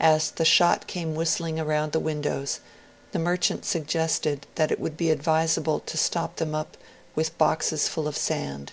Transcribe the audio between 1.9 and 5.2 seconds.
the windows, the merchant suggested that it would be